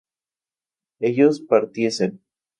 [0.99, 2.23] ellos partiesen